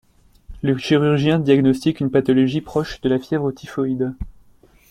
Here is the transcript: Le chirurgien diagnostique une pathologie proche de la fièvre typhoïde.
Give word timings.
Le 0.63 0.75
chirurgien 0.79 1.37
diagnostique 1.37 1.99
une 1.99 2.09
pathologie 2.09 2.61
proche 2.61 2.99
de 3.01 3.09
la 3.09 3.19
fièvre 3.19 3.51
typhoïde. 3.51 4.15